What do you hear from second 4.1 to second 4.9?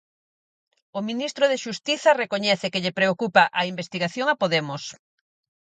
a Podemos.